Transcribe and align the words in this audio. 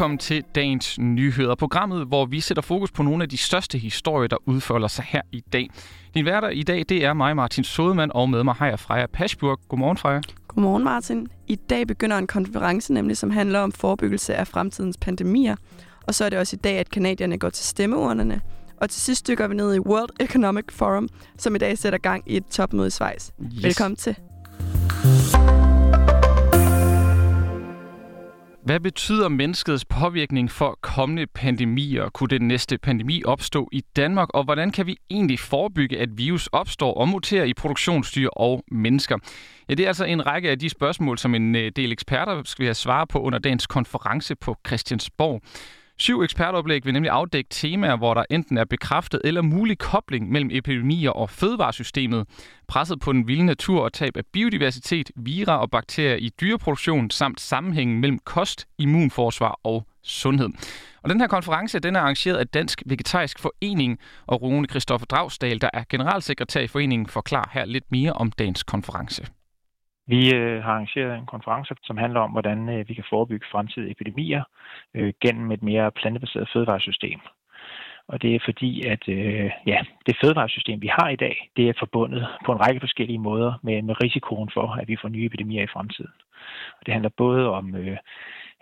Velkommen 0.00 0.18
til 0.18 0.44
dagens 0.54 0.98
nyheder, 0.98 1.54
programmet, 1.54 2.06
hvor 2.06 2.26
vi 2.26 2.40
sætter 2.40 2.62
fokus 2.62 2.90
på 2.90 3.02
nogle 3.02 3.22
af 3.22 3.28
de 3.28 3.36
største 3.36 3.78
historier, 3.78 4.28
der 4.28 4.36
udfolder 4.46 4.88
sig 4.88 5.04
her 5.08 5.22
i 5.32 5.40
dag. 5.52 5.70
Din 6.14 6.24
værter 6.24 6.48
i 6.48 6.62
dag, 6.62 6.84
det 6.88 7.04
er 7.04 7.12
mig, 7.12 7.36
Martin 7.36 7.64
Sodemann, 7.64 8.12
og 8.14 8.30
med 8.30 8.44
mig 8.44 8.54
har 8.54 8.66
jeg 8.66 8.78
Freja 8.78 9.06
Paschburg. 9.06 9.60
Godmorgen, 9.68 9.96
Freja. 9.96 10.20
Godmorgen, 10.48 10.84
Martin. 10.84 11.28
I 11.46 11.56
dag 11.56 11.86
begynder 11.86 12.18
en 12.18 12.26
konference, 12.26 12.92
nemlig 12.92 13.16
som 13.16 13.30
handler 13.30 13.60
om 13.60 13.72
forebyggelse 13.72 14.34
af 14.34 14.48
fremtidens 14.48 14.96
pandemier. 14.96 15.56
Og 16.06 16.14
så 16.14 16.24
er 16.24 16.28
det 16.28 16.38
også 16.38 16.56
i 16.56 16.60
dag, 16.64 16.78
at 16.78 16.90
kanadierne 16.90 17.38
går 17.38 17.50
til 17.50 17.64
stemmeurnerne. 17.64 18.40
Og 18.76 18.90
til 18.90 19.00
sidst 19.00 19.28
dykker 19.28 19.48
vi 19.48 19.54
ned 19.54 19.74
i 19.74 19.78
World 19.78 20.10
Economic 20.20 20.64
Forum, 20.68 21.08
som 21.38 21.54
i 21.54 21.58
dag 21.58 21.78
sætter 21.78 21.98
gang 21.98 22.22
i 22.26 22.36
et 22.36 22.46
topmøde 22.46 22.86
i 22.86 22.90
Schweiz. 22.90 23.30
Yes. 23.54 23.64
Velkommen 23.64 23.96
til. 23.96 24.16
Hvad 28.70 28.80
betyder 28.80 29.28
menneskets 29.28 29.84
påvirkning 29.84 30.50
for 30.50 30.78
kommende 30.80 31.26
pandemier? 31.26 32.08
Kunne 32.08 32.28
den 32.28 32.48
næste 32.48 32.78
pandemi 32.78 33.22
opstå 33.24 33.68
i 33.72 33.80
Danmark? 33.96 34.28
Og 34.34 34.44
hvordan 34.44 34.70
kan 34.70 34.86
vi 34.86 34.96
egentlig 35.10 35.38
forebygge, 35.38 35.98
at 35.98 36.08
virus 36.18 36.46
opstår 36.46 36.94
og 36.94 37.08
muterer 37.08 37.44
i 37.44 37.54
produktionsdyr 37.54 38.28
og 38.28 38.64
mennesker? 38.70 39.18
Ja, 39.68 39.74
det 39.74 39.84
er 39.84 39.88
altså 39.88 40.04
en 40.04 40.26
række 40.26 40.50
af 40.50 40.58
de 40.58 40.68
spørgsmål, 40.68 41.18
som 41.18 41.34
en 41.34 41.54
øh, 41.54 41.72
del 41.76 41.92
eksperter 41.92 42.42
skal 42.44 42.64
have 42.66 42.74
svar 42.74 43.04
på 43.04 43.20
under 43.20 43.38
dagens 43.38 43.66
konference 43.66 44.34
på 44.34 44.56
Christiansborg. 44.66 45.42
Syv 46.00 46.22
ekspertoplæg 46.22 46.84
vil 46.84 46.92
nemlig 46.92 47.10
afdække 47.10 47.48
temaer, 47.50 47.96
hvor 47.96 48.14
der 48.14 48.24
enten 48.30 48.58
er 48.58 48.64
bekræftet 48.64 49.20
eller 49.24 49.42
mulig 49.42 49.78
kobling 49.78 50.30
mellem 50.30 50.50
epidemier 50.52 51.10
og 51.10 51.30
fødevaresystemet, 51.30 52.26
presset 52.68 53.00
på 53.00 53.12
den 53.12 53.28
vilde 53.28 53.46
natur 53.46 53.82
og 53.82 53.92
tab 53.92 54.16
af 54.16 54.22
biodiversitet, 54.32 55.10
vira 55.16 55.60
og 55.60 55.70
bakterier 55.70 56.16
i 56.16 56.30
dyreproduktion, 56.40 57.10
samt 57.10 57.40
sammenhængen 57.40 58.00
mellem 58.00 58.18
kost, 58.18 58.66
immunforsvar 58.78 59.60
og 59.64 59.86
sundhed. 60.02 60.48
Og 61.02 61.10
den 61.10 61.20
her 61.20 61.26
konference 61.26 61.78
den 61.78 61.96
er 61.96 62.00
arrangeret 62.00 62.36
af 62.36 62.48
Dansk 62.48 62.82
Vegetarisk 62.86 63.38
Forening, 63.38 63.98
og 64.26 64.42
Rune 64.42 64.66
Kristoffer 64.66 65.06
Dragsdal, 65.06 65.60
der 65.60 65.70
er 65.72 65.84
generalsekretær 65.88 66.60
i 66.60 66.66
foreningen, 66.66 67.06
forklarer 67.06 67.48
her 67.52 67.64
lidt 67.64 67.84
mere 67.90 68.12
om 68.12 68.32
dagens 68.32 68.62
konference. 68.62 69.26
Vi 70.12 70.34
øh, 70.34 70.62
har 70.64 70.72
arrangeret 70.72 71.18
en 71.18 71.26
konference, 71.26 71.74
som 71.82 71.96
handler 71.96 72.20
om, 72.20 72.30
hvordan 72.30 72.68
øh, 72.68 72.88
vi 72.88 72.94
kan 72.94 73.04
forebygge 73.10 73.46
fremtidige 73.52 73.90
epidemier 73.90 74.42
øh, 74.94 75.12
gennem 75.22 75.52
et 75.52 75.62
mere 75.62 75.90
plantebaseret 75.90 76.50
fødevaresystem. 76.52 77.20
Og 78.08 78.22
det 78.22 78.34
er 78.34 78.40
fordi, 78.44 78.86
at 78.86 79.08
øh, 79.08 79.50
ja, 79.66 79.78
det 80.06 80.16
fødevaresystem, 80.22 80.82
vi 80.82 80.90
har 80.98 81.08
i 81.08 81.16
dag, 81.16 81.50
det 81.56 81.68
er 81.68 81.72
forbundet 81.78 82.26
på 82.46 82.52
en 82.52 82.60
række 82.60 82.80
forskellige 82.80 83.18
måder 83.18 83.52
med, 83.62 83.82
med 83.82 84.02
risikoen 84.04 84.50
for, 84.54 84.66
at 84.80 84.88
vi 84.88 84.96
får 85.00 85.08
nye 85.08 85.26
epidemier 85.26 85.62
i 85.62 85.72
fremtiden. 85.74 86.12
Og 86.78 86.86
det 86.86 86.94
handler 86.94 87.10
både 87.16 87.50
om 87.50 87.74
øh, 87.74 87.96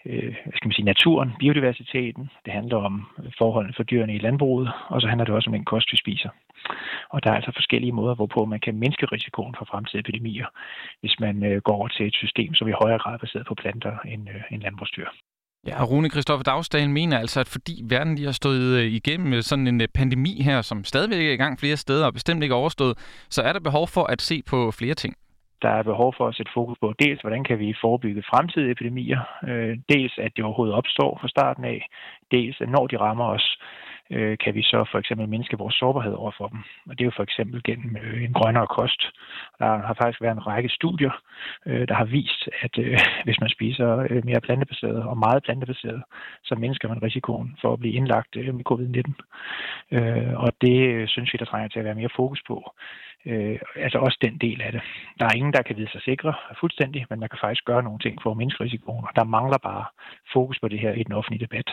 øh, 0.06 0.34
hvad 0.44 0.56
skal 0.56 0.68
man 0.68 0.72
sige, 0.72 0.84
naturen, 0.92 1.32
biodiversiteten, 1.38 2.30
det 2.44 2.52
handler 2.52 2.76
om 2.76 3.06
forholdene 3.38 3.74
for 3.76 3.82
dyrene 3.82 4.14
i 4.14 4.18
landbruget, 4.18 4.70
og 4.88 5.00
så 5.00 5.08
handler 5.08 5.24
det 5.24 5.34
også 5.34 5.50
om 5.50 5.56
den 5.56 5.64
kost, 5.64 5.92
vi 5.92 5.96
spiser. 5.96 6.30
Og 7.10 7.24
der 7.24 7.30
er 7.30 7.34
altså 7.34 7.52
forskellige 7.54 7.92
måder, 7.92 8.14
hvorpå 8.14 8.44
man 8.44 8.60
kan 8.60 8.74
mindske 8.74 9.06
risikoen 9.06 9.54
for 9.58 9.64
fremtidige 9.64 10.00
epidemier, 10.00 10.46
hvis 11.00 11.20
man 11.20 11.44
øh, 11.44 11.62
går 11.62 11.74
over 11.74 11.88
til 11.88 12.06
et 12.06 12.14
system, 12.14 12.54
som 12.54 12.68
i 12.68 12.78
højere 12.82 12.98
grad 12.98 13.14
er 13.14 13.18
baseret 13.18 13.46
på 13.46 13.54
planter 13.54 13.94
end, 14.12 14.28
øh, 14.28 14.42
end 14.50 14.62
landbrugsdyr. 14.62 15.08
Ja, 15.66 15.82
og 15.82 15.90
Rune 15.90 16.10
Kristoffer 16.10 16.42
Dagstalen 16.42 16.92
mener 16.92 17.18
altså, 17.18 17.40
at 17.40 17.48
fordi 17.48 17.82
verden 17.84 18.14
lige 18.14 18.26
har 18.26 18.32
stået 18.32 18.78
øh, 18.78 18.84
igennem 18.84 19.42
sådan 19.42 19.66
en 19.66 19.82
pandemi 19.94 20.42
her, 20.42 20.62
som 20.62 20.84
stadigvæk 20.84 21.26
er 21.26 21.32
i 21.32 21.36
gang 21.36 21.60
flere 21.60 21.76
steder 21.76 22.06
og 22.06 22.12
bestemt 22.12 22.42
ikke 22.42 22.54
overstået, 22.54 22.98
så 23.30 23.42
er 23.42 23.52
der 23.52 23.60
behov 23.60 23.88
for 23.88 24.04
at 24.04 24.22
se 24.22 24.42
på 24.50 24.70
flere 24.70 24.94
ting. 24.94 25.14
Der 25.62 25.68
er 25.68 25.82
behov 25.82 26.14
for 26.16 26.28
at 26.28 26.34
sætte 26.34 26.52
fokus 26.54 26.78
på 26.80 26.92
dels, 26.98 27.20
hvordan 27.20 27.44
kan 27.44 27.58
vi 27.58 27.74
forebygge 27.80 28.22
fremtidige 28.30 28.70
epidemier, 28.70 29.20
øh, 29.48 29.78
dels 29.88 30.14
at 30.18 30.32
det 30.36 30.44
overhovedet 30.44 30.74
opstår 30.74 31.18
fra 31.20 31.28
starten 31.28 31.64
af, 31.64 31.86
dels 32.30 32.60
at 32.60 32.68
når 32.68 32.86
de 32.86 32.96
rammer 32.96 33.24
os, 33.24 33.58
øh, 34.10 34.38
kan 34.38 34.54
vi 34.54 34.62
så 34.62 34.88
for 34.90 34.98
eksempel 34.98 35.28
mindske 35.28 35.58
vores 35.58 35.74
sårbarhed 35.74 36.12
over 36.12 36.32
for 36.38 36.48
dem. 36.48 36.60
Og 36.88 36.98
det 36.98 37.00
er 37.00 37.10
jo 37.10 37.16
for 37.16 37.22
eksempel 37.22 37.62
gennem 37.62 37.96
øh, 38.02 38.24
en 38.24 38.32
grønnere 38.32 38.66
kost. 38.66 39.02
Der 39.58 39.66
har 39.88 39.96
faktisk 40.02 40.22
været 40.22 40.36
en 40.36 40.46
række 40.46 40.68
studier, 40.68 41.14
øh, 41.66 41.88
der 41.88 41.94
har 41.94 42.04
vist, 42.04 42.48
at 42.60 42.78
øh, 42.78 42.98
hvis 43.26 43.40
man 43.40 43.50
spiser 43.50 44.06
øh, 44.10 44.24
mere 44.24 44.40
plantebaseret 44.40 45.02
og 45.02 45.18
meget 45.18 45.42
plantebaseret, 45.42 46.02
så 46.44 46.54
mindsker 46.54 46.88
man 46.88 47.02
risikoen 47.02 47.56
for 47.60 47.72
at 47.72 47.80
blive 47.80 47.94
indlagt 47.94 48.36
øh, 48.36 48.54
med 48.54 48.64
covid-19. 48.70 49.12
Øh, 49.96 50.34
og 50.44 50.52
det 50.60 50.78
øh, 50.88 51.08
synes 51.08 51.32
vi, 51.32 51.36
der 51.38 51.44
trænger 51.44 51.68
til 51.68 51.78
at 51.78 51.84
være 51.84 51.94
mere 51.94 52.16
fokus 52.16 52.42
på. 52.46 52.72
Øh, 53.26 53.58
altså 53.76 53.98
også 53.98 54.18
den 54.22 54.38
del 54.38 54.62
af 54.62 54.72
det. 54.72 54.82
Der 55.18 55.26
er 55.26 55.36
ingen, 55.36 55.52
der 55.52 55.62
kan 55.62 55.76
vide 55.76 55.90
sig 55.90 56.02
sikre 56.02 56.34
fuldstændig, 56.60 57.06
men 57.10 57.20
man 57.20 57.28
kan 57.28 57.38
faktisk 57.42 57.64
gøre 57.64 57.82
nogle 57.82 57.98
ting 57.98 58.22
for 58.22 58.30
at 58.30 58.36
mindske 58.36 58.64
risikoen, 58.64 59.04
og 59.04 59.12
der 59.16 59.24
mangler 59.24 59.58
bare 59.58 59.84
fokus 60.32 60.58
på 60.60 60.68
det 60.68 60.80
her 60.80 60.92
i 60.92 61.02
den 61.02 61.12
offentlige 61.12 61.44
debat. 61.46 61.68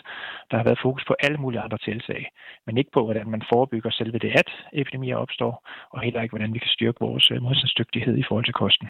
Der 0.52 0.58
har 0.58 0.64
været 0.64 0.80
fokus 0.82 1.04
på 1.08 1.16
alle 1.20 1.38
mulige 1.38 1.62
andre 1.62 1.78
tiltag, 1.78 2.25
men 2.66 2.78
ikke 2.78 2.92
på, 2.94 3.04
hvordan 3.04 3.30
man 3.30 3.44
forebygger 3.54 3.92
selve 3.92 4.18
det, 4.20 4.32
at 4.42 4.50
epidemier 4.74 5.16
opstår, 5.16 5.54
og 5.94 6.02
heller 6.02 6.22
ikke, 6.22 6.34
hvordan 6.34 6.54
vi 6.54 6.60
kan 6.60 6.76
styrke 6.78 6.98
vores 7.00 7.32
øh, 7.32 7.42
modstandsdygtighed 7.42 8.18
i 8.18 8.24
forhold 8.28 8.46
til 8.46 8.54
kosten. 8.54 8.88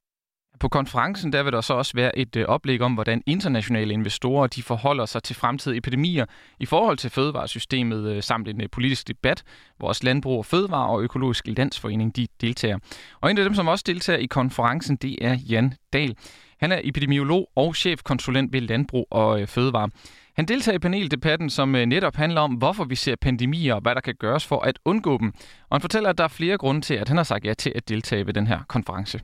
På 0.60 0.70
konferencen 0.70 1.34
der 1.34 1.44
vil 1.44 1.54
der 1.54 1.62
så 1.62 1.74
også 1.74 1.92
være 1.96 2.18
et 2.18 2.36
øh, 2.36 2.46
oplæg 2.46 2.82
om, 2.82 2.94
hvordan 2.94 3.24
internationale 3.26 3.94
investorer 3.94 4.48
de 4.48 4.64
forholder 4.64 5.06
sig 5.06 5.24
til 5.24 5.36
fremtidige 5.36 5.78
epidemier 5.78 6.26
i 6.60 6.66
forhold 6.66 6.98
til 6.98 7.10
fødevaresystemet 7.10 8.12
øh, 8.12 8.24
samt 8.24 8.48
en 8.48 8.70
politisk 8.72 9.08
debat, 9.08 9.44
hvor 9.78 9.88
også 9.88 10.02
Landbrug 10.04 10.38
og 10.38 10.46
Fødevare 10.46 10.90
og 10.90 11.02
Økologisk 11.02 11.48
Landsforening 11.48 12.16
de 12.16 12.28
deltager. 12.42 12.78
Og 13.22 13.32
en 13.32 13.38
af 13.38 13.44
dem, 13.44 13.54
som 13.54 13.68
også 13.68 13.84
deltager 13.88 14.20
i 14.20 14.26
konferencen, 14.26 14.96
det 14.96 15.18
er 15.22 15.38
Jan 15.50 15.74
Dahl. 15.94 16.16
Han 16.60 16.72
er 16.72 16.80
epidemiolog 16.84 17.50
og 17.56 17.76
chefkonsulent 17.76 18.54
ved 18.54 18.62
Landbrug 18.62 19.08
og 19.12 19.50
Fødevare. 19.50 19.90
Han 20.36 20.46
deltager 20.46 20.76
i 20.76 20.80
paneldebatten, 20.80 21.50
som 21.50 21.76
øh, 21.76 21.86
netop 21.86 22.16
handler 22.16 22.42
om, 22.42 22.52
hvorfor 22.52 22.84
vi 22.84 22.96
ser 22.96 23.16
pandemier 23.22 23.74
og 23.74 23.82
hvad 23.82 23.96
der 23.96 24.02
kan 24.02 24.16
gøres 24.16 24.46
for 24.46 24.60
at 24.60 24.80
undgå 24.86 25.18
dem. 25.18 25.34
Og 25.70 25.76
han 25.76 25.82
fortæller, 25.82 26.10
at 26.10 26.18
der 26.18 26.24
er 26.24 26.28
flere 26.28 26.58
grunde 26.58 26.82
til, 26.82 26.94
at 26.94 27.08
han 27.08 27.18
har 27.18 27.24
sagt 27.24 27.46
ja 27.46 27.54
til 27.54 27.72
at 27.76 27.90
deltage 27.90 28.26
ved 28.26 28.34
den 28.34 28.48
her 28.48 28.60
konference. 28.68 29.20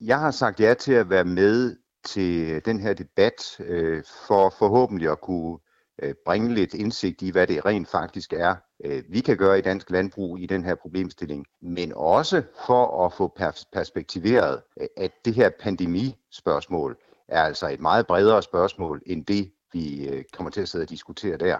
Jeg 0.00 0.20
har 0.20 0.30
sagt 0.30 0.60
ja 0.60 0.74
til 0.74 0.92
at 0.92 1.10
være 1.10 1.24
med 1.24 1.76
til 2.04 2.60
den 2.64 2.80
her 2.80 2.94
debat, 2.94 3.60
øh, 3.60 4.02
for 4.26 4.54
forhåbentlig 4.58 5.10
at 5.10 5.20
kunne 5.20 5.58
øh, 6.02 6.14
bringe 6.24 6.54
lidt 6.54 6.74
indsigt 6.74 7.22
i, 7.22 7.30
hvad 7.30 7.46
det 7.46 7.64
rent 7.66 7.88
faktisk 7.88 8.32
er, 8.32 8.54
øh, 8.84 9.02
vi 9.08 9.20
kan 9.20 9.36
gøre 9.36 9.58
i 9.58 9.62
dansk 9.62 9.90
landbrug 9.90 10.38
i 10.38 10.46
den 10.46 10.64
her 10.64 10.74
problemstilling, 10.74 11.46
men 11.62 11.92
også 11.96 12.42
for 12.66 13.06
at 13.06 13.12
få 13.12 13.36
perspektiveret, 13.72 14.62
øh, 14.80 14.86
at 14.96 15.10
det 15.24 15.34
her 15.34 15.50
pandemispørgsmål 15.60 16.96
er 17.28 17.42
altså 17.42 17.68
et 17.68 17.80
meget 17.80 18.06
bredere 18.06 18.42
spørgsmål 18.42 19.02
end 19.06 19.26
det, 19.26 19.50
vi 19.72 20.08
kommer 20.32 20.50
til 20.50 20.60
at 20.60 20.68
sidde 20.68 20.82
og 20.82 20.90
diskutere 20.90 21.36
der. 21.36 21.58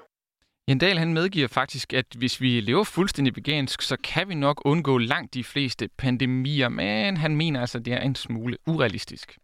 Jendal 0.69 0.99
han 0.99 1.15
medgiver 1.15 1.49
faktisk, 1.49 1.93
at 1.93 2.07
hvis 2.19 2.41
vi 2.41 2.61
lever 2.61 2.85
fuldstændig 2.85 3.37
vegansk, 3.37 3.83
så 3.83 3.97
kan 4.05 4.29
vi 4.29 4.35
nok 4.35 4.63
undgå 4.65 4.99
langt 4.99 5.35
de 5.35 5.45
fleste 5.45 5.89
pandemier, 5.99 6.69
men 6.69 7.17
han 7.17 7.37
mener 7.37 7.61
altså, 7.61 7.79
at 7.79 7.85
det 7.85 7.93
er 7.93 8.01
en 8.01 8.15
smule 8.15 8.57
urealistisk. 8.67 9.39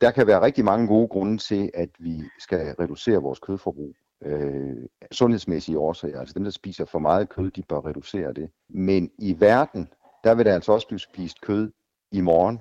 Der 0.00 0.10
kan 0.10 0.26
være 0.26 0.40
rigtig 0.40 0.64
mange 0.64 0.86
gode 0.86 1.08
grunde 1.08 1.38
til, 1.38 1.70
at 1.74 1.88
vi 1.98 2.22
skal 2.38 2.74
reducere 2.80 3.16
vores 3.16 3.38
kødforbrug. 3.38 3.96
Øh, 4.24 4.76
sundhedsmæssige 5.12 5.78
årsager, 5.78 6.20
altså 6.20 6.34
dem, 6.34 6.44
der 6.44 6.50
spiser 6.50 6.84
for 6.84 6.98
meget 6.98 7.28
kød, 7.28 7.50
de 7.50 7.62
bør 7.62 7.86
reducere 7.86 8.32
det. 8.32 8.50
Men 8.68 9.10
i 9.18 9.36
verden, 9.40 9.88
der 10.24 10.34
vil 10.34 10.46
der 10.46 10.54
altså 10.54 10.72
også 10.72 10.86
blive 10.86 10.98
spist 10.98 11.40
kød 11.40 11.70
i 12.12 12.20
morgen, 12.20 12.60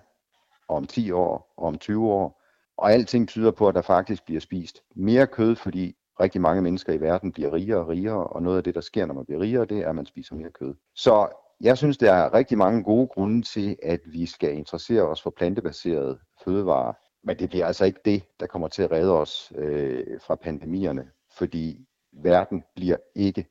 om 0.68 0.88
10 0.88 1.12
år, 1.12 1.54
om 1.58 1.78
20 1.78 2.08
år. 2.12 2.39
Og 2.80 2.92
alting 2.92 3.28
tyder 3.28 3.52
på, 3.52 3.68
at 3.68 3.76
der 3.76 3.82
faktisk 3.82 4.26
bliver 4.26 4.42
spist 4.42 4.84
mere 4.96 5.28
kød, 5.28 5.56
fordi 5.56 5.96
rigtig 6.20 6.42
mange 6.42 6.62
mennesker 6.62 6.94
i 6.94 7.02
verden 7.02 7.32
bliver 7.32 7.54
rigere 7.54 7.80
og 7.80 7.88
rigere, 7.88 8.28
og 8.28 8.42
noget 8.42 8.58
af 8.58 8.64
det, 8.64 8.76
der 8.76 8.82
sker, 8.82 9.06
når 9.06 9.14
man 9.14 9.26
bliver 9.26 9.42
rigere, 9.42 9.66
det 9.66 9.78
er, 9.78 9.90
at 9.90 9.96
man 9.96 10.06
spiser 10.06 10.36
mere 10.36 10.52
kød. 10.52 10.76
Så 10.96 11.28
jeg 11.62 11.78
synes, 11.78 11.98
der 11.98 12.12
er 12.14 12.34
rigtig 12.34 12.58
mange 12.58 12.84
gode 12.84 13.08
grunde 13.08 13.42
til, 13.42 13.78
at 13.84 14.00
vi 14.06 14.26
skal 14.26 14.54
interessere 14.54 15.02
os 15.02 15.22
for 15.22 15.30
plantebaserede 15.30 16.20
fødevarer. 16.44 16.94
Men 17.24 17.40
det 17.40 17.50
bliver 17.50 17.66
altså 17.66 17.86
ikke 17.86 18.00
det, 18.06 18.24
der 18.40 18.48
kommer 18.48 18.68
til 18.68 18.82
at 18.82 18.92
redde 18.92 19.20
os 19.20 19.54
øh, 19.56 20.20
fra 20.22 20.36
pandemierne, 20.36 21.10
fordi 21.38 21.86
verden 22.14 22.64
bliver 22.76 22.98
ikke 23.16 23.48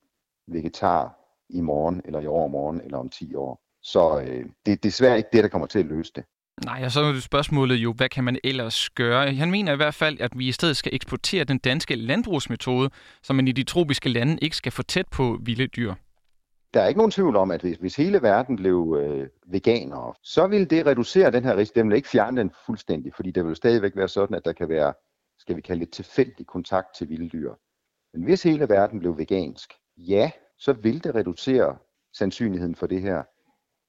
vegetar 0.46 1.18
i 1.48 1.60
morgen, 1.60 2.02
eller 2.04 2.20
i 2.20 2.26
overmorgen, 2.26 2.80
eller 2.80 2.98
om 2.98 3.08
10 3.08 3.34
år. 3.34 3.60
Så 3.82 4.20
øh, 4.20 4.46
det 4.66 4.72
er 4.72 4.76
desværre 4.76 5.16
ikke 5.16 5.28
det, 5.32 5.42
der 5.42 5.50
kommer 5.50 5.66
til 5.66 5.78
at 5.78 5.86
løse 5.86 6.12
det. 6.16 6.24
Nej, 6.64 6.82
og 6.84 6.90
så 6.92 7.00
er 7.00 7.20
spørgsmålet 7.20 7.76
jo, 7.76 7.92
hvad 7.92 8.08
kan 8.08 8.24
man 8.24 8.38
ellers 8.44 8.90
gøre? 8.90 9.34
Han 9.34 9.50
mener 9.50 9.72
i 9.72 9.76
hvert 9.76 9.94
fald, 9.94 10.20
at 10.20 10.38
vi 10.38 10.48
i 10.48 10.52
stedet 10.52 10.76
skal 10.76 10.94
eksportere 10.94 11.44
den 11.44 11.58
danske 11.58 11.94
landbrugsmetode, 11.94 12.90
så 13.22 13.32
man 13.32 13.48
i 13.48 13.52
de 13.52 13.64
tropiske 13.64 14.08
lande 14.08 14.38
ikke 14.42 14.56
skal 14.56 14.72
få 14.72 14.82
tæt 14.82 15.08
på 15.08 15.38
vilde 15.42 15.66
dyr. 15.66 15.94
Der 16.74 16.80
er 16.80 16.88
ikke 16.88 16.98
nogen 16.98 17.10
tvivl 17.10 17.36
om, 17.36 17.50
at 17.50 17.60
hvis, 17.60 17.76
hvis 17.76 17.96
hele 17.96 18.22
verden 18.22 18.56
blev 18.56 18.96
øh, 19.00 19.28
veganere, 19.46 20.14
så 20.22 20.46
vil 20.46 20.70
det 20.70 20.86
reducere 20.86 21.30
den 21.30 21.44
her 21.44 21.56
risiko. 21.56 21.74
Det 21.74 21.86
vil 21.86 21.96
ikke 21.96 22.08
fjerne 22.08 22.40
den 22.40 22.50
fuldstændig, 22.66 23.12
fordi 23.14 23.30
det 23.30 23.46
vil 23.46 23.56
stadigvæk 23.56 23.92
være 23.96 24.08
sådan, 24.08 24.36
at 24.36 24.44
der 24.44 24.52
kan 24.52 24.68
være, 24.68 24.94
skal 25.38 25.56
vi 25.56 25.60
kalde 25.60 25.80
det, 25.80 25.92
tilfældig 25.92 26.46
kontakt 26.46 26.86
til 26.96 27.08
vilde 27.08 27.28
dyr. 27.28 27.52
Men 28.14 28.24
hvis 28.24 28.42
hele 28.42 28.68
verden 28.68 28.98
blev 28.98 29.18
vegansk, 29.18 29.72
ja, 29.96 30.30
så 30.58 30.72
vil 30.72 31.04
det 31.04 31.14
reducere 31.14 31.76
sandsynligheden 32.12 32.74
for 32.74 32.86
det 32.86 33.02
her. 33.02 33.22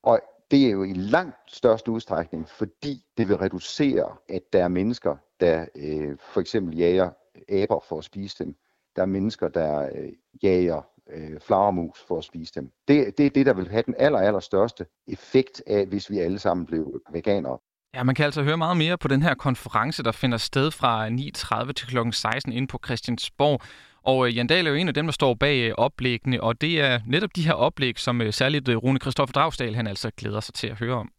Og 0.04 0.22
det 0.52 0.66
er 0.66 0.70
jo 0.70 0.84
i 0.84 0.94
langt 0.94 1.36
størst 1.48 1.88
udstrækning, 1.88 2.50
fordi 2.50 3.04
det 3.18 3.28
vil 3.28 3.38
reducere, 3.38 4.16
at 4.30 4.42
der 4.54 4.64
er 4.64 4.68
mennesker, 4.68 5.16
der 5.40 5.66
øh, 5.76 6.18
for 6.34 6.42
eksempel 6.42 6.78
jager 6.78 7.10
aber 7.50 7.86
for 7.90 7.98
at 7.98 8.04
spise 8.04 8.44
dem. 8.44 8.56
der 8.96 9.02
er 9.02 9.06
mennesker, 9.06 9.48
der 9.48 9.90
øh, 9.96 10.12
jager 10.44 10.82
øh, 11.10 11.40
flagermus 11.42 12.00
for 12.08 12.18
at 12.18 12.24
spise 12.24 12.54
dem. 12.56 12.72
Det, 12.88 13.18
det 13.18 13.26
er 13.26 13.30
det, 13.30 13.46
der 13.46 13.54
vil 13.54 13.70
have 13.70 13.84
den 13.86 13.96
aller, 13.98 14.20
aller 14.20 14.40
største 14.40 14.86
effekt 15.08 15.64
af, 15.68 15.86
hvis 15.86 16.10
vi 16.10 16.20
alle 16.20 16.40
sammen 16.40 16.66
blev 16.66 17.02
veganere. 17.12 17.58
Ja, 17.94 18.04
man 18.04 18.16
kan 18.16 18.26
altså 18.26 18.44
høre 18.44 18.58
meget 18.58 18.78
mere 18.78 18.98
på 18.98 19.08
den 19.08 19.22
her 19.22 19.34
konference, 19.34 20.04
der 20.04 20.12
finder 20.12 20.38
sted 20.38 20.72
fra 20.72 21.10
9.30 21.10 21.72
til 21.72 21.88
kl. 21.88 21.98
16 22.12 22.54
inde 22.54 22.68
på 22.68 22.80
Christiansborg. 22.86 23.62
Og 24.04 24.28
øh, 24.28 24.38
Jan 24.38 24.48
Dahl 24.48 24.68
er 24.68 24.72
jo 24.72 24.76
en 24.76 24.88
af 24.88 24.94
dem, 24.94 25.06
der 25.06 25.12
står 25.12 25.34
bag 25.34 25.68
øh, 25.68 25.74
oplæggene, 25.78 26.44
og 26.44 26.62
det 26.62 26.82
er 26.82 27.00
netop 27.08 27.30
de 27.36 27.46
her 27.48 27.54
oplæg, 27.54 28.00
som 28.00 28.22
øh, 28.22 28.34
særligt 28.34 28.70
øh, 28.70 28.78
Rune 28.78 29.00
Kristoffer 29.00 29.34
Dragsdal 29.34 29.76
han 29.76 29.88
altså 29.88 30.12
glæder 30.18 30.40
sig 30.40 30.54
til 30.54 30.68
at 30.68 30.80
høre 30.80 30.96
om. 30.96 31.12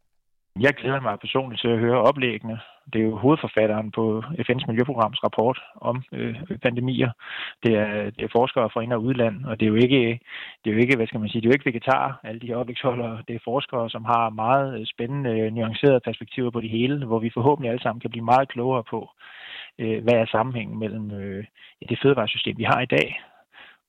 Jeg 0.61 0.75
glæder 0.75 1.01
mig 1.01 1.19
personligt 1.21 1.61
til 1.61 1.69
at 1.69 1.79
høre 1.79 2.01
oplæggene. 2.01 2.61
Det 2.93 3.01
er 3.01 3.05
jo 3.05 3.17
hovedforfatteren 3.17 3.91
på 3.91 4.23
FN's 4.45 4.67
Miljøprograms 4.67 5.25
rapport 5.25 5.59
om 5.81 6.03
øh, 6.13 6.35
pandemier. 6.63 7.11
Det 7.63 7.75
er, 7.75 8.11
det 8.17 8.23
er 8.25 8.37
forskere 8.37 8.71
fra 8.71 8.81
ind- 8.81 8.93
og 8.93 9.03
udland, 9.03 9.45
og 9.45 9.61
det 9.61 9.67
er 9.67 9.71
jo 9.71 9.75
ikke, 9.75 10.21
det 10.61 10.71
er 10.71 10.75
jo 10.75 10.81
ikke, 10.81 10.97
hvad 10.97 11.07
skal 11.07 11.21
man 11.21 11.29
sige, 11.29 11.41
det 11.41 11.47
er 11.47 11.51
jo 11.51 11.59
ikke 11.59 11.71
vegetar, 11.71 12.21
alle 12.25 12.41
de 12.41 12.47
her 12.47 12.57
oplægsholdere. 12.57 13.23
Det 13.29 13.35
er 13.35 13.45
forskere, 13.45 13.91
som 13.91 14.05
har 14.05 14.31
meget 14.31 14.81
øh, 14.81 14.87
spændende, 14.87 15.51
nuancerede 15.51 16.01
perspektiver 16.01 16.51
på 16.51 16.61
det 16.61 16.71
hele, 16.71 17.07
hvor 17.07 17.19
vi 17.19 17.31
forhåbentlig 17.35 17.71
alle 17.71 17.83
sammen 17.83 18.01
kan 18.01 18.11
blive 18.11 18.25
meget 18.25 18.49
klogere 18.49 18.85
på, 18.91 19.11
øh, 19.79 20.03
hvad 20.03 20.15
er 20.15 20.27
sammenhængen 20.27 20.79
mellem 20.79 21.11
øh, 21.11 21.45
det 21.89 21.99
fødevaresystem, 22.03 22.59
vi 22.59 22.65
har 22.65 22.81
i 22.81 22.87
dag, 22.87 23.21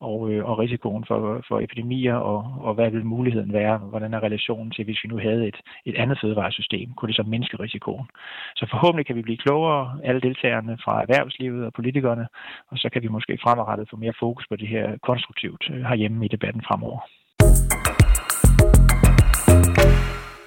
og, 0.10 0.32
øh, 0.32 0.50
og 0.50 0.60
risikoen 0.60 1.04
for, 1.08 1.20
for 1.48 1.60
epidemier, 1.60 2.16
og, 2.16 2.40
og 2.68 2.74
hvad 2.74 2.90
vil 2.92 3.06
muligheden 3.06 3.54
være? 3.54 3.78
Hvordan 3.78 4.14
er 4.14 4.24
relationen 4.24 4.72
til, 4.72 4.86
hvis 4.86 5.00
vi 5.04 5.10
nu 5.10 5.18
havde 5.18 5.48
et, 5.48 5.60
et 5.86 5.96
andet 5.96 6.18
fødevaresystem? 6.22 6.94
Kunne 6.94 7.08
det 7.08 7.16
så 7.16 7.24
mindske 7.24 7.60
risikoen? 7.60 8.08
Så 8.56 8.68
forhåbentlig 8.72 9.06
kan 9.06 9.16
vi 9.16 9.22
blive 9.22 9.38
klogere, 9.46 10.00
alle 10.04 10.22
deltagerne 10.22 10.78
fra 10.84 11.02
erhvervslivet 11.02 11.66
og 11.66 11.74
politikerne, 11.74 12.28
og 12.72 12.78
så 12.78 12.90
kan 12.94 13.02
vi 13.02 13.08
måske 13.08 13.38
fremadrettet 13.44 13.90
få 13.90 13.96
mere 13.98 14.14
fokus 14.20 14.46
på 14.50 14.56
det 14.56 14.68
her 14.68 14.98
konstruktivt 15.04 15.64
øh, 15.74 15.82
herhjemme 15.84 16.26
i 16.26 16.28
debatten 16.28 16.62
fremover. 16.68 17.00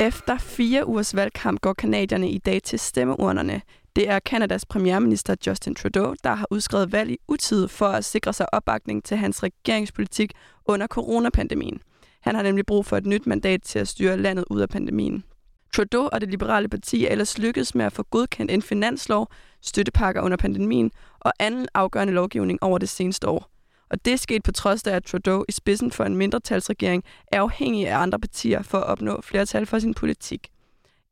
Efter 0.00 0.36
fire 0.56 0.88
ugers 0.88 1.16
valgkamp 1.16 1.60
går 1.60 1.72
kanadierne 1.72 2.28
i 2.28 2.38
dag 2.38 2.62
til 2.62 2.78
stemmeurnerne. 2.78 3.60
Det 3.96 4.08
er 4.08 4.18
Kanadas 4.18 4.66
premierminister 4.66 5.34
Justin 5.46 5.74
Trudeau, 5.74 6.14
der 6.24 6.34
har 6.34 6.46
udskrevet 6.50 6.92
valg 6.92 7.10
i 7.10 7.18
utid 7.28 7.68
for 7.68 7.86
at 7.86 8.04
sikre 8.04 8.32
sig 8.32 8.54
opbakning 8.54 9.04
til 9.04 9.16
hans 9.16 9.42
regeringspolitik 9.42 10.32
under 10.66 10.86
coronapandemien. 10.86 11.80
Han 12.20 12.34
har 12.34 12.42
nemlig 12.42 12.66
brug 12.66 12.86
for 12.86 12.96
et 12.96 13.06
nyt 13.06 13.26
mandat 13.26 13.62
til 13.62 13.78
at 13.78 13.88
styre 13.88 14.16
landet 14.16 14.44
ud 14.50 14.60
af 14.60 14.68
pandemien. 14.68 15.24
Trudeau 15.74 16.08
og 16.12 16.20
det 16.20 16.30
liberale 16.30 16.68
parti 16.68 17.04
er 17.04 17.10
ellers 17.10 17.38
lykkedes 17.38 17.74
med 17.74 17.84
at 17.84 17.92
få 17.92 18.02
godkendt 18.02 18.50
en 18.50 18.62
finanslov, 18.62 19.28
støttepakker 19.60 20.22
under 20.22 20.36
pandemien 20.36 20.90
og 21.20 21.32
anden 21.38 21.68
afgørende 21.74 22.12
lovgivning 22.12 22.62
over 22.62 22.78
det 22.78 22.88
seneste 22.88 23.28
år. 23.28 23.50
Og 23.90 24.04
det 24.04 24.20
skete 24.20 24.40
på 24.40 24.52
trods 24.52 24.82
af, 24.82 24.96
at 24.96 25.04
Trudeau 25.04 25.44
i 25.48 25.52
spidsen 25.52 25.90
for 25.90 26.04
en 26.04 26.16
mindretalsregering 26.16 27.04
er 27.32 27.40
afhængig 27.40 27.88
af 27.88 27.98
andre 27.98 28.18
partier 28.18 28.62
for 28.62 28.78
at 28.78 28.84
opnå 28.84 29.20
flertal 29.20 29.66
for 29.66 29.78
sin 29.78 29.94
politik. 29.94 30.50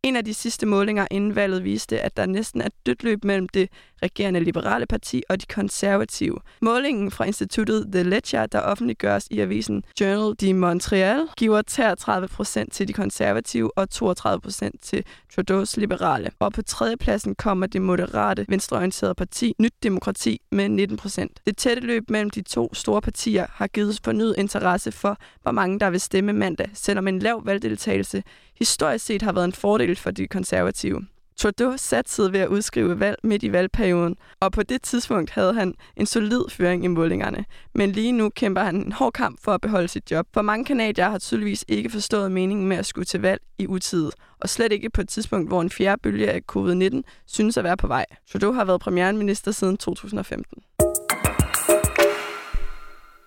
En 0.04 0.16
af 0.16 0.25
de 0.25 0.34
sidste 0.34 0.66
målinger 0.66 1.06
inden 1.10 1.34
valget 1.34 1.64
viste, 1.64 2.00
at 2.00 2.16
der 2.16 2.26
næsten 2.26 2.60
er 2.60 2.69
dødt 2.87 3.02
løb 3.02 3.25
mellem 3.25 3.49
det 3.49 3.69
regerende 4.02 4.40
liberale 4.40 4.87
parti 4.87 5.22
og 5.28 5.40
de 5.40 5.46
konservative. 5.46 6.38
Målingen 6.62 7.10
fra 7.10 7.25
instituttet 7.25 7.88
The 7.93 8.02
Ledger, 8.02 8.46
der 8.46 8.60
offentliggøres 8.60 9.28
i 9.31 9.40
avisen 9.40 9.84
Journal 10.00 10.34
de 10.40 10.54
Montreal, 10.54 11.28
giver 11.37 11.62
33 11.62 12.28
procent 12.28 12.72
til 12.72 12.88
de 12.88 12.93
konservative 12.93 13.78
og 13.78 13.90
32 13.90 14.40
procent 14.40 14.82
til 14.82 15.04
Trudeau's 15.32 15.75
liberale. 15.76 16.31
Og 16.38 16.52
på 16.52 16.62
tredjepladsen 16.62 17.34
kommer 17.34 17.66
det 17.66 17.82
moderate 17.82 18.46
venstreorienterede 18.49 19.14
parti 19.14 19.54
Nyt 19.58 19.75
Demokrati 19.82 20.40
med 20.50 20.69
19 20.69 20.96
procent. 20.96 21.40
Det 21.46 21.56
tætte 21.56 21.82
løb 21.82 22.10
mellem 22.10 22.31
de 22.31 22.43
to 22.43 22.75
store 22.75 23.00
partier 23.00 23.46
har 23.50 23.66
givet 23.66 24.00
fornyet 24.04 24.34
interesse 24.38 24.93
for, 24.93 25.16
hvor 25.43 25.52
mange 25.52 25.78
der 25.78 25.90
vil 25.90 26.00
stemme 26.00 26.32
mandag, 26.32 26.70
selvom 26.75 27.08
en 27.08 27.19
lav 27.19 27.46
valgdeltagelse 27.46 28.22
historisk 28.58 29.04
set 29.04 29.22
har 29.22 29.32
været 29.32 29.44
en 29.44 29.52
fordel 29.52 29.96
for 29.96 30.10
de 30.10 30.26
konservative. 30.26 31.06
Trudeau 31.42 31.76
satsede 31.76 32.32
ved 32.32 32.40
at 32.40 32.48
udskrive 32.48 33.00
valg 33.00 33.16
midt 33.22 33.42
i 33.42 33.52
valgperioden, 33.52 34.16
og 34.40 34.52
på 34.52 34.62
det 34.62 34.82
tidspunkt 34.82 35.30
havde 35.30 35.54
han 35.54 35.74
en 35.96 36.06
solid 36.06 36.44
føring 36.48 36.84
i 36.84 36.88
målingerne. 36.88 37.44
Men 37.74 37.92
lige 37.92 38.12
nu 38.12 38.28
kæmper 38.28 38.60
han 38.62 38.76
en 38.76 38.92
hård 38.92 39.12
kamp 39.12 39.38
for 39.42 39.52
at 39.52 39.60
beholde 39.60 39.88
sit 39.88 40.10
job, 40.10 40.26
for 40.34 40.42
mange 40.42 40.64
kanadier 40.64 41.08
har 41.08 41.18
tydeligvis 41.18 41.64
ikke 41.68 41.90
forstået 41.90 42.32
meningen 42.32 42.68
med 42.68 42.76
at 42.76 42.86
skulle 42.86 43.04
til 43.04 43.20
valg 43.20 43.40
i 43.58 43.66
utid, 43.66 44.10
og 44.40 44.48
slet 44.48 44.72
ikke 44.72 44.90
på 44.90 45.00
et 45.00 45.08
tidspunkt, 45.08 45.48
hvor 45.48 45.60
en 45.60 45.70
fjerde 45.70 46.00
bølge 46.02 46.30
af 46.30 46.40
covid-19 46.52 47.02
synes 47.26 47.56
at 47.56 47.64
være 47.64 47.76
på 47.76 47.86
vej. 47.86 48.06
Trudeau 48.32 48.52
har 48.52 48.64
været 48.64 48.80
premierminister 48.80 49.50
siden 49.50 49.76
2015. 49.76 50.62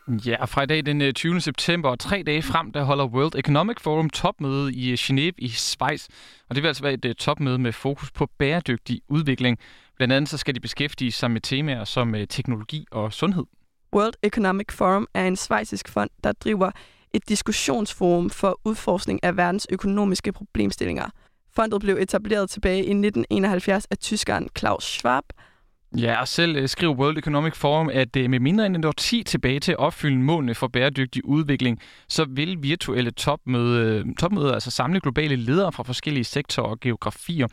Ja, 0.07 0.45
fra 0.45 0.63
i 0.63 0.65
dag 0.65 0.85
den 0.85 1.01
øh, 1.01 1.13
20. 1.13 1.41
September 1.41 1.89
og 1.89 1.99
tre 1.99 2.23
dage 2.25 2.41
frem, 2.41 2.71
der 2.71 2.83
holder 2.83 3.05
World 3.05 3.35
Economic 3.35 3.77
Forum 3.81 4.09
topmøde 4.09 4.73
i 4.73 4.91
øh, 4.91 4.97
Genève 4.99 5.33
i 5.37 5.49
Schweiz. 5.49 6.07
Og 6.49 6.55
det 6.55 6.63
vil 6.63 6.67
altså 6.67 6.83
være 6.83 6.93
et 6.93 7.05
øh, 7.05 7.15
topmøde 7.15 7.57
med 7.57 7.71
fokus 7.71 8.11
på 8.11 8.29
bæredygtig 8.37 9.01
udvikling. 9.07 9.59
Blandt 9.95 10.13
andet 10.13 10.29
så 10.29 10.37
skal 10.37 10.55
de 10.55 10.59
beskæftige 10.59 11.11
sig 11.11 11.31
med 11.31 11.41
temaer 11.41 11.83
som 11.83 12.15
teknologi 12.29 12.85
og 12.91 13.13
sundhed. 13.13 13.43
World 13.95 14.13
Economic 14.23 14.71
Forum 14.71 15.07
er 15.13 15.27
en 15.27 15.35
svejsisk 15.35 15.89
fond, 15.89 16.09
der 16.23 16.31
driver 16.31 16.71
et 17.13 17.29
diskussionsforum 17.29 18.29
for 18.29 18.59
udforskning 18.65 19.23
af 19.23 19.37
verdens 19.37 19.67
økonomiske 19.69 20.31
problemstillinger. 20.31 21.09
Fondet 21.55 21.81
blev 21.81 21.97
etableret 21.97 22.49
tilbage 22.49 22.77
i 22.77 22.79
1971 22.79 23.85
af 23.91 23.97
tyskeren 23.97 24.49
Klaus 24.53 24.83
Schwab, 24.83 25.23
Ja, 25.97 26.19
og 26.21 26.27
selv 26.27 26.55
øh, 26.55 26.69
skriver 26.69 26.93
World 26.93 27.17
Economic 27.17 27.55
Forum, 27.55 27.89
at 27.93 28.15
øh, 28.15 28.29
med 28.29 28.39
mindre 28.39 28.65
end 28.65 28.77
et 28.77 28.85
år 28.85 28.91
10 28.91 29.23
tilbage 29.23 29.59
til 29.59 29.71
at 29.71 29.77
opfylde 29.77 30.17
målene 30.17 30.55
for 30.55 30.67
bæredygtig 30.67 31.25
udvikling, 31.25 31.79
så 32.09 32.25
vil 32.29 32.63
virtuelle 32.63 33.11
topmøde, 33.11 34.03
øh, 34.07 34.15
topmøder 34.19 34.53
altså 34.53 34.71
samle 34.71 34.99
globale 34.99 35.35
ledere 35.35 35.71
fra 35.71 35.83
forskellige 35.83 36.23
sektorer 36.23 36.67
og 36.67 36.79
geografier. 36.79 37.47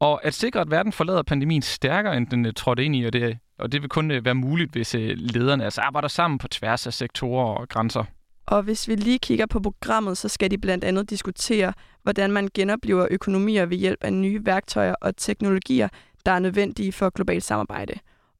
Og 0.00 0.24
at 0.24 0.34
sikre, 0.34 0.60
at 0.60 0.70
verden 0.70 0.92
forlader 0.92 1.22
pandemien 1.22 1.62
stærkere, 1.62 2.16
end 2.16 2.26
den 2.26 2.54
trådte 2.54 2.84
ind 2.84 2.96
i, 2.96 3.04
og 3.04 3.12
det, 3.12 3.38
og 3.58 3.72
det 3.72 3.82
vil 3.82 3.88
kun 3.88 4.12
være 4.24 4.34
muligt, 4.34 4.72
hvis 4.72 4.94
lederne 5.16 5.64
altså 5.64 5.80
arbejder 5.80 6.08
sammen 6.08 6.38
på 6.38 6.48
tværs 6.48 6.86
af 6.86 6.92
sektorer 6.92 7.54
og 7.54 7.68
grænser. 7.68 8.04
Og 8.46 8.62
hvis 8.62 8.88
vi 8.88 8.94
lige 8.94 9.18
kigger 9.18 9.46
på 9.46 9.60
programmet, 9.60 10.18
så 10.18 10.28
skal 10.28 10.50
de 10.50 10.58
blandt 10.58 10.84
andet 10.84 11.10
diskutere, 11.10 11.72
hvordan 12.02 12.32
man 12.32 12.48
genoplever 12.54 13.06
økonomier 13.10 13.66
ved 13.66 13.76
hjælp 13.76 14.04
af 14.04 14.12
nye 14.12 14.46
værktøjer 14.46 14.94
og 15.00 15.16
teknologier, 15.16 15.88
der 16.26 16.32
er 16.32 16.38
nødvendige 16.38 16.92
for 16.92 17.10
globalt 17.10 17.44
samarbejde. 17.44 17.94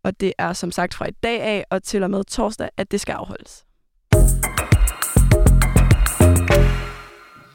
Og 0.04 0.20
det 0.20 0.32
er 0.38 0.52
som 0.52 0.70
sagt 0.70 0.94
fra 0.94 1.08
i 1.08 1.12
dag 1.22 1.42
af 1.42 1.64
og 1.70 1.82
til 1.82 2.02
og 2.02 2.10
med 2.10 2.24
torsdag, 2.24 2.68
at 2.76 2.90
det 2.90 3.00
skal 3.00 3.12
afholdes. 3.12 3.66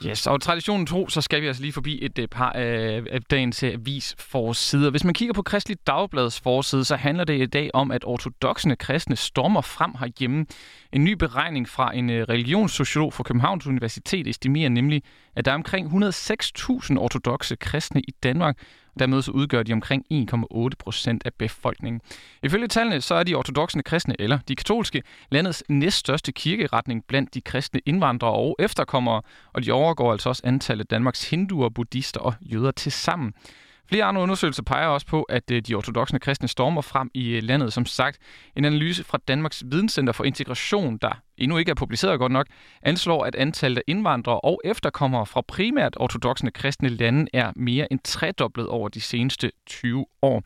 Yes, 0.05 0.27
og 0.27 0.41
traditionen 0.41 0.85
tro, 0.85 1.09
så 1.09 1.21
skal 1.21 1.41
vi 1.41 1.47
altså 1.47 1.61
lige 1.61 1.73
forbi 1.73 2.05
et 2.05 2.19
øh, 2.19 2.27
par 2.27 2.49
af, 2.49 3.01
øh, 3.11 3.21
dagens 3.31 3.63
avis 3.63 4.15
forsider. 4.19 4.89
Hvis 4.89 5.03
man 5.03 5.13
kigger 5.13 5.33
på 5.33 5.41
Kristelig 5.41 5.77
Dagblads 5.87 6.39
forside, 6.39 6.85
så 6.85 6.95
handler 6.95 7.23
det 7.23 7.41
i 7.41 7.45
dag 7.45 7.69
om, 7.73 7.91
at 7.91 8.03
ortodoxne 8.05 8.75
kristne 8.75 9.15
stormer 9.15 9.61
frem 9.61 9.91
herhjemme. 9.99 10.45
En 10.93 11.03
ny 11.03 11.13
beregning 11.13 11.69
fra 11.69 11.95
en 11.95 12.09
øh, 12.09 12.25
religionssociolog 12.29 13.13
fra 13.13 13.23
Københavns 13.23 13.67
Universitet 13.67 14.27
estimerer 14.27 14.69
nemlig, 14.69 15.03
at 15.35 15.45
der 15.45 15.51
er 15.51 15.55
omkring 15.55 15.87
106.000 15.87 16.97
ortodoxe 16.97 17.55
kristne 17.55 18.01
i 18.01 18.11
Danmark, 18.23 18.57
Dermed 18.99 19.21
så 19.21 19.31
udgør 19.31 19.63
de 19.63 19.73
omkring 19.73 20.05
1,8 20.13 20.69
procent 20.79 21.21
af 21.25 21.33
befolkningen. 21.33 22.01
Ifølge 22.43 22.67
tallene 22.67 23.01
så 23.01 23.15
er 23.15 23.23
de 23.23 23.35
ortodoxe 23.35 23.81
kristne, 23.81 24.15
eller 24.19 24.39
de 24.47 24.55
katolske, 24.55 25.03
landets 25.29 25.63
næststørste 25.69 26.31
kirkeretning 26.31 27.03
blandt 27.07 27.33
de 27.33 27.41
kristne 27.41 27.79
indvandrere 27.85 28.33
og 28.33 28.55
efterkommere, 28.59 29.21
og 29.53 29.65
de 29.65 29.71
overgår 29.71 30.11
altså 30.11 30.29
også 30.29 30.41
antallet 30.45 30.83
af 30.83 30.87
Danmarks 30.87 31.29
hinduer, 31.29 31.69
buddhister 31.69 32.19
og 32.19 32.33
jøder 32.41 32.71
til 32.71 32.91
sammen. 32.91 33.33
Flere 33.91 34.03
andre 34.03 34.21
undersøgelser 34.21 34.63
peger 34.63 34.87
også 34.87 35.07
på, 35.07 35.23
at 35.23 35.51
øh, 35.51 35.61
de 35.61 35.75
ortodoxe 35.75 36.19
kristne 36.19 36.47
stormer 36.47 36.81
frem 36.81 37.11
i 37.13 37.29
øh, 37.29 37.43
landet. 37.43 37.73
Som 37.73 37.85
sagt, 37.85 38.17
en 38.55 38.65
analyse 38.65 39.03
fra 39.03 39.17
Danmarks 39.27 39.63
Videnscenter 39.65 40.13
for 40.13 40.23
Integration, 40.23 40.97
der 40.97 41.21
endnu 41.37 41.57
ikke 41.57 41.71
er 41.71 41.75
publiceret 41.75 42.19
godt 42.19 42.31
nok, 42.31 42.47
anslår, 42.81 43.25
at 43.25 43.35
antallet 43.35 43.77
af 43.77 43.83
indvandrere 43.87 44.39
og 44.39 44.61
efterkommere 44.65 45.25
fra 45.25 45.41
primært 45.47 45.97
ortodoxe 45.99 46.51
kristne 46.51 46.89
lande 46.89 47.27
er 47.33 47.51
mere 47.55 47.91
end 47.91 47.99
tredoblet 48.03 48.67
over 48.67 48.89
de 48.89 49.01
seneste 49.01 49.51
20 49.65 50.05
år. 50.21 50.43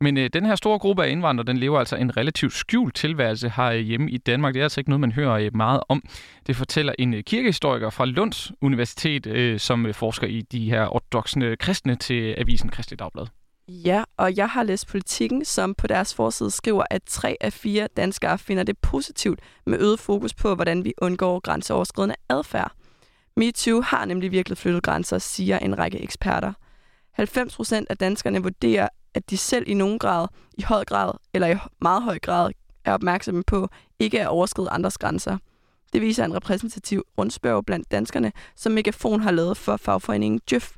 Men 0.00 0.16
øh, 0.16 0.30
den 0.32 0.46
her 0.46 0.56
store 0.56 0.78
gruppe 0.78 1.04
af 1.04 1.10
indvandrere, 1.10 1.46
den 1.46 1.56
lever 1.56 1.78
altså 1.78 1.96
en 1.96 2.16
relativt 2.16 2.52
skjult 2.52 2.94
tilværelse 2.94 3.52
her 3.56 3.64
øh, 3.64 3.78
hjemme 3.78 4.10
i 4.10 4.18
Danmark. 4.18 4.54
Det 4.54 4.60
er 4.60 4.64
altså 4.64 4.80
ikke 4.80 4.90
noget, 4.90 5.00
man 5.00 5.12
hører 5.12 5.32
øh, 5.32 5.56
meget 5.56 5.80
om. 5.88 6.02
Det 6.46 6.56
fortæller 6.56 6.92
en 6.98 7.14
øh, 7.14 7.22
kirkehistoriker 7.22 7.90
fra 7.90 8.04
Lunds 8.04 8.52
Universitet, 8.60 9.26
øh, 9.26 9.60
som 9.60 9.86
øh, 9.86 9.94
forsker 9.94 10.26
i 10.26 10.40
de 10.40 10.70
her 10.70 10.94
ortodoxe 10.94 11.40
øh, 11.40 11.56
kristne 11.56 11.96
til 11.96 12.22
øh, 12.22 12.34
avisen 12.38 12.68
Kristelig 12.68 12.98
Dagblad. 12.98 13.26
Ja, 13.68 14.04
og 14.16 14.36
jeg 14.36 14.48
har 14.48 14.62
læst 14.62 14.88
politikken, 14.88 15.44
som 15.44 15.74
på 15.74 15.86
deres 15.86 16.14
forside 16.14 16.50
skriver, 16.50 16.84
at 16.90 17.02
tre 17.06 17.36
af 17.40 17.52
fire 17.52 17.88
danskere 17.96 18.38
finder 18.38 18.62
det 18.62 18.78
positivt 18.78 19.40
med 19.66 19.78
øget 19.80 20.00
fokus 20.00 20.34
på, 20.34 20.54
hvordan 20.54 20.84
vi 20.84 20.92
undgår 20.98 21.40
grænseoverskridende 21.40 22.14
adfærd. 22.28 22.72
MeToo 23.36 23.80
har 23.80 24.04
nemlig 24.04 24.30
virkelig 24.30 24.58
flyttet 24.58 24.82
grænser, 24.82 25.18
siger 25.18 25.58
en 25.58 25.78
række 25.78 26.02
eksperter. 26.02 26.52
90 27.12 27.56
procent 27.56 27.90
af 27.90 27.96
danskerne 27.96 28.42
vurderer, 28.42 28.88
at 29.14 29.30
de 29.30 29.36
selv 29.36 29.64
i 29.68 29.74
nogen 29.74 29.98
grad, 29.98 30.28
i 30.58 30.62
høj 30.62 30.84
grad 30.84 31.12
eller 31.34 31.48
i 31.48 31.56
meget 31.80 32.02
høj 32.02 32.18
grad, 32.18 32.52
er 32.84 32.92
opmærksomme 32.92 33.42
på 33.46 33.68
ikke 33.98 34.20
at 34.20 34.28
overskride 34.28 34.70
andres 34.70 34.98
grænser. 34.98 35.38
Det 35.92 36.02
viser 36.02 36.24
en 36.24 36.34
repræsentativ 36.34 37.02
rundspørg 37.18 37.66
blandt 37.66 37.90
danskerne, 37.90 38.32
som 38.56 38.72
Megafon 38.72 39.20
har 39.20 39.30
lavet 39.30 39.56
for 39.56 39.76
fagforeningen 39.76 40.40
Jøf. 40.52 40.76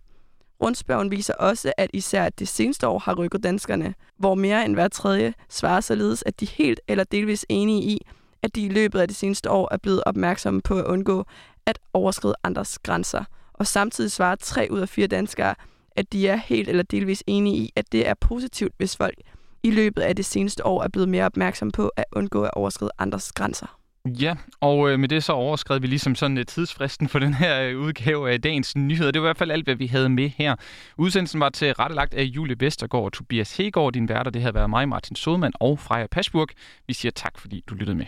Rundspørgen 0.62 1.10
viser 1.10 1.34
også, 1.34 1.72
at 1.76 1.90
især 1.92 2.28
det 2.28 2.48
seneste 2.48 2.88
år 2.88 2.98
har 2.98 3.14
rykket 3.14 3.42
danskerne, 3.42 3.94
hvor 4.18 4.34
mere 4.34 4.64
end 4.64 4.74
hver 4.74 4.88
tredje 4.88 5.34
svarer 5.48 5.80
således, 5.80 6.22
at 6.26 6.40
de 6.40 6.46
helt 6.46 6.80
eller 6.88 7.04
delvis 7.04 7.46
enige 7.48 7.82
i, 7.82 8.06
at 8.42 8.54
de 8.54 8.62
i 8.62 8.68
løbet 8.68 9.00
af 9.00 9.08
det 9.08 9.16
seneste 9.16 9.50
år 9.50 9.68
er 9.70 9.76
blevet 9.76 10.02
opmærksomme 10.06 10.60
på 10.62 10.78
at 10.78 10.84
undgå 10.84 11.24
at 11.66 11.78
overskride 11.92 12.34
andres 12.44 12.78
grænser. 12.78 13.24
Og 13.52 13.66
samtidig 13.66 14.12
svarer 14.12 14.36
tre 14.36 14.68
ud 14.70 14.80
af 14.80 14.88
fire 14.88 15.06
danskere, 15.06 15.54
at 15.96 16.12
de 16.12 16.28
er 16.28 16.36
helt 16.36 16.68
eller 16.68 16.82
delvis 16.82 17.22
enige 17.26 17.56
i, 17.56 17.72
at 17.76 17.92
det 17.92 18.08
er 18.08 18.14
positivt, 18.14 18.72
hvis 18.78 18.96
folk 18.96 19.14
i 19.62 19.70
løbet 19.70 20.02
af 20.02 20.16
det 20.16 20.24
seneste 20.24 20.66
år 20.66 20.82
er 20.82 20.88
blevet 20.88 21.08
mere 21.08 21.24
opmærksom 21.24 21.70
på 21.70 21.88
at 21.96 22.04
undgå 22.12 22.42
at 22.42 22.50
overskride 22.54 22.90
andres 22.98 23.32
grænser. 23.32 23.78
Ja, 24.06 24.36
og 24.60 24.90
øh, 24.90 25.00
med 25.00 25.08
det 25.08 25.24
så 25.24 25.32
overskred 25.32 25.80
vi 25.80 25.86
ligesom 25.86 26.14
sådan 26.14 26.38
øh, 26.38 26.46
tidsfristen 26.46 27.08
for 27.08 27.18
den 27.26 27.34
her 27.34 27.62
øh, 27.62 27.78
udgave 27.78 28.30
af 28.30 28.42
dagens 28.42 28.76
nyheder. 28.76 29.10
Det 29.10 29.22
var 29.22 29.26
i 29.26 29.28
hvert 29.28 29.38
fald 29.38 29.50
alt, 29.50 29.64
hvad 29.64 29.74
vi 29.74 29.86
havde 29.86 30.08
med 30.08 30.28
her. 30.28 30.56
Udsendelsen 30.98 31.40
var 31.40 31.48
til 31.48 31.72
rettelagt 31.72 32.14
af 32.14 32.22
Julie 32.22 32.56
Vestergaard 32.60 33.04
og 33.04 33.12
Tobias 33.12 33.56
Hegård, 33.56 33.92
din 33.92 34.08
værter. 34.08 34.30
Det 34.30 34.42
havde 34.42 34.54
været 34.54 34.70
mig, 34.70 34.88
Martin 34.88 35.16
Sodman 35.16 35.52
og 35.60 35.78
Freja 35.78 36.06
Pasburg. 36.06 36.48
Vi 36.86 36.94
siger 36.94 37.12
tak, 37.12 37.38
fordi 37.38 37.64
du 37.66 37.74
lyttede 37.74 37.96
med. 37.96 38.06